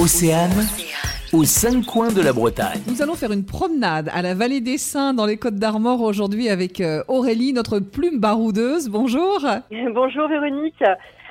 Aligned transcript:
Océane, 0.00 0.62
aux 1.32 1.42
cinq 1.42 1.84
coins 1.84 2.12
de 2.12 2.22
la 2.22 2.32
Bretagne. 2.32 2.80
Nous 2.86 3.02
allons 3.02 3.14
faire 3.14 3.32
une 3.32 3.44
promenade 3.44 4.08
à 4.14 4.22
la 4.22 4.32
vallée 4.32 4.60
des 4.60 4.78
Saints 4.78 5.12
dans 5.12 5.26
les 5.26 5.36
Côtes 5.36 5.56
d'Armor 5.56 6.02
aujourd'hui 6.02 6.48
avec 6.48 6.80
euh, 6.80 7.02
Aurélie, 7.08 7.52
notre 7.52 7.80
plume 7.80 8.20
baroudeuse. 8.20 8.88
Bonjour. 8.88 9.40
Bonjour 9.92 10.28
Véronique. 10.28 10.84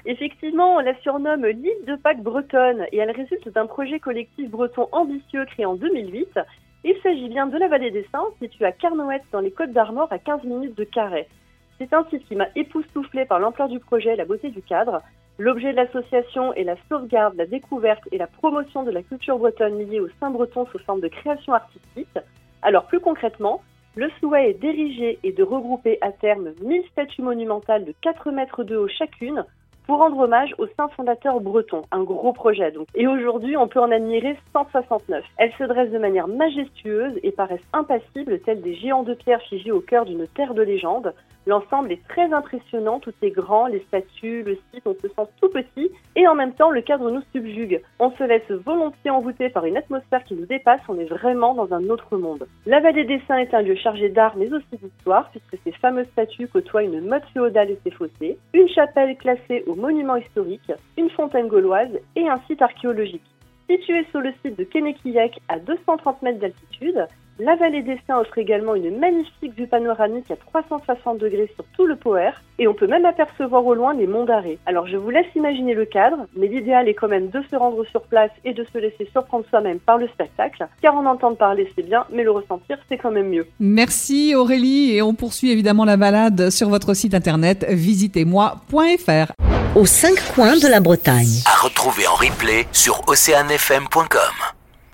Effectivement, 0.06 0.76
on 0.76 0.80
la 0.80 1.00
surnomme 1.00 1.46
l'île 1.46 1.86
de 1.88 1.96
Pâques 1.96 2.22
bretonne 2.22 2.86
et 2.92 2.98
elle 2.98 3.12
résulte 3.12 3.48
d'un 3.54 3.68
projet 3.68 4.01
collectif 4.01 4.49
breton 4.49 4.90
ambitieux 4.92 5.46
créé 5.46 5.65
en 5.65 5.76
2008. 5.76 6.38
Il 6.84 6.96
s'agit 7.02 7.29
bien 7.29 7.47
de 7.47 7.58
la 7.58 7.70
vallée 7.70 7.92
des 7.92 8.06
Saints, 8.12 8.28
située 8.42 8.65
à 8.65 8.74
Carnoët 8.74 9.24
dans 9.31 9.40
les 9.40 9.52
Côtes 9.52 9.72
d'Armor 9.72 10.10
à 10.12 10.20
15 10.20 10.44
minutes 10.44 10.78
de 10.78 10.84
Carré. 10.84 11.29
C'est 11.78 11.94
un 11.94 12.06
site 12.10 12.28
qui 12.28 12.36
m'a 12.36 12.47
époustouflé 12.58 13.24
par 13.24 13.40
l'ampleur 13.40 13.70
du 13.70 13.79
projet 13.79 14.13
et 14.13 14.18
la 14.18 14.26
beauté 14.26 14.49
du 14.49 14.62
cadre. 14.62 15.02
L'objet 15.40 15.72
de 15.72 15.76
l'association 15.76 16.52
est 16.54 16.63
la 16.63 16.76
sauvegarde, 16.90 17.35
la 17.35 17.45
découverte 17.45 18.02
et 18.12 18.17
la 18.17 18.26
promotion 18.26 18.81
de 18.81 18.90
la 18.90 19.04
culture 19.04 19.38
bretonne 19.38 19.77
liée 19.77 20.00
au 20.00 20.10
Saint-Breton 20.20 20.66
sous 20.72 20.80
forme 20.80 21.02
de 21.02 21.10
création 21.10 21.54
artistique. 21.54 22.18
Alors 22.63 22.86
plus 22.86 23.00
concrètement, 23.00 23.62
le 23.96 24.10
souhait 24.20 24.50
est 24.50 24.60
d'ériger 24.60 25.20
et 25.23 25.32
de 25.32 25.44
regrouper 25.44 26.00
à 26.02 26.12
terme 26.12 26.54
1000 26.62 26.84
statues 26.91 27.22
monumentales 27.22 27.86
de 27.86 27.94
4 28.02 28.32
mètres 28.32 28.63
de 28.63 28.77
haut 28.77 28.88
chacune 28.88 29.46
pour 29.86 30.00
rendre 30.00 30.18
hommage 30.18 30.54
au 30.58 30.68
saint 30.76 30.90
fondateur 30.90 31.40
breton, 31.40 31.84
un 31.91 32.04
gros 32.04 32.34
projet 32.34 32.72
donc. 32.72 32.88
Et 32.94 33.08
aujourd'hui, 33.08 33.55
on 33.58 33.68
peut 33.68 33.80
en 33.80 33.91
admirer 33.91 34.38
169. 34.54 35.24
Elles 35.38 35.54
se 35.58 35.63
dressent 35.63 35.91
de 35.91 35.98
manière 35.98 36.27
majestueuse 36.27 37.13
et 37.24 37.32
paraissent 37.32 37.62
impassibles, 37.74 38.40
telles 38.41 38.62
des 38.62 38.76
géants 38.76 39.04
de 39.04 39.13
pierre 39.13 39.41
figés 39.44 39.72
au 39.72 39.82
cœur 39.82 40.05
d'une 40.05 40.27
terre 40.27 40.54
de 40.54 40.62
légende. 40.62 41.13
L'ensemble 41.48 41.94
est 41.94 42.06
très 42.10 42.34
impressionnant, 42.34 43.00
tout 43.00 43.14
est 43.22 43.32
grand, 43.32 43.68
les 43.68 43.80
statues, 43.88 44.44
le 44.44 44.55
site, 44.55 44.86
on 44.86 44.94
se 44.96 45.08
sent 45.08 45.32
tout 45.40 45.48
petit 45.48 45.90
et 46.18 46.28
en 46.28 46.36
même 46.36 46.52
temps 46.52 46.72
le 46.72 46.82
cadre 46.82 47.10
nous 47.10 47.22
subjugue. 47.32 47.82
On 48.00 48.12
se 48.12 48.24
laisse 48.26 48.52
volontiers 48.52 49.12
envoûter 49.12 49.48
par 49.48 49.64
une 49.64 49.78
atmosphère 49.78 50.26
qui 50.26 50.36
nous 50.36 50.46
dépasse, 50.46 50.82
on 50.90 51.00
est 51.00 51.05
vraiment 51.05 51.54
dans 51.54 51.74
un 51.74 51.86
autre 51.86 52.18
monde. 52.18 52.46
La 52.66 52.82
vallée 52.82 53.05
des 53.05 53.21
Saints 53.30 53.38
est 53.38 53.54
un 53.54 53.62
lieu 53.62 53.76
chargé 53.76 54.10
d'art 54.10 54.36
mais 54.36 54.52
aussi 54.52 54.66
d'histoire 54.74 55.30
puisque 55.32 55.63
ces 55.63 55.71
fameuses 55.71 56.10
statues 56.12 56.49
côtoient 56.49 56.84
une 56.84 56.99
motte 56.99 57.24
féodale 57.34 57.71
et 57.71 57.80
ses 57.82 57.91
fossés, 57.91 58.38
une 58.54 58.68
chapelle 58.68 59.16
classée 59.16 59.64
au 59.68 59.76
monument 59.76 60.18
historique, 60.18 60.74
une 60.98 61.10
fontaine 61.12 61.48
gauloise 61.48 61.98
et 62.18 62.27
un 62.27 62.41
site 62.48 62.62
archéologique. 62.62 63.24
Situé 63.70 64.05
sur 64.11 64.19
le 64.19 64.33
site 64.43 64.59
de 64.59 64.66
Kenekiyak 64.66 65.39
à 65.47 65.59
230 65.59 66.21
mètres 66.23 66.39
d'altitude, 66.39 67.08
la 67.39 67.55
vallée 67.55 67.83
des 67.83 67.99
Saints 68.07 68.19
offre 68.19 68.38
également 68.38 68.73
une 68.75 68.97
magnifique 68.97 69.55
vue 69.55 69.67
panoramique 69.67 70.31
à 70.31 70.35
360 70.35 71.19
degrés 71.19 71.52
sur 71.55 71.66
tout 71.75 71.85
le 71.85 71.95
Poer 71.95 72.31
et 72.57 72.67
on 72.67 72.73
peut 72.73 72.88
même 72.88 73.05
apercevoir 73.05 73.66
au 73.66 73.75
loin 73.75 73.93
les 73.93 74.07
monts 74.07 74.25
d'Arrée. 74.25 74.57
Alors 74.66 74.88
je 74.88 74.97
vous 74.97 75.09
laisse 75.09 75.27
imaginer 75.35 75.75
le 75.75 75.85
cadre, 75.85 76.25
mais 76.35 76.47
l'idéal 76.47 76.88
est 76.88 76.95
quand 76.95 77.08
même 77.08 77.30
de 77.30 77.41
se 77.49 77.55
rendre 77.55 77.85
sur 77.85 78.02
place 78.02 78.31
et 78.43 78.53
de 78.53 78.65
se 78.73 78.77
laisser 78.80 79.08
surprendre 79.11 79.45
soi-même 79.49 79.80
par 79.80 79.97
le 79.97 80.08
spectacle, 80.08 80.67
car 80.81 80.95
en 80.95 81.05
entendre 81.05 81.38
parler 81.38 81.71
c'est 81.75 81.83
bien, 81.83 82.05
mais 82.11 82.23
le 82.23 82.31
ressentir 82.31 82.77
c'est 82.89 82.97
quand 82.97 83.11
même 83.11 83.30
mieux. 83.30 83.47
Merci 83.59 84.33
Aurélie 84.35 84.95
et 84.95 85.02
on 85.02 85.13
poursuit 85.13 85.52
évidemment 85.52 85.85
la 85.85 85.97
balade 85.97 86.49
sur 86.49 86.69
votre 86.69 86.95
site 86.95 87.13
internet 87.13 87.65
visitez-moi.fr. 87.69 89.31
Aux 89.75 89.85
cinq 89.85 90.15
coins 90.33 90.58
de 90.58 90.67
la 90.67 90.80
Bretagne. 90.80 91.43
À 91.45 91.63
retrouver 91.63 92.08
en 92.08 92.15
replay 92.15 92.65
sur 92.71 93.08
oceanfm.com. 93.08 94.46